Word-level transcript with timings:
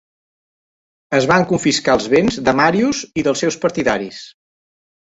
Es 1.17 1.27
van 1.33 1.45
confiscar 1.53 1.99
els 1.99 2.09
béns 2.15 2.41
de 2.49 2.57
Marius 2.63 3.05
i 3.25 3.29
dels 3.31 3.47
seus 3.47 3.63
partidaris. 3.69 4.27